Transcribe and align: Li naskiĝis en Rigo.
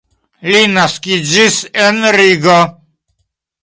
Li 0.51 0.61
naskiĝis 0.77 1.61
en 1.87 2.03
Rigo. 2.19 2.61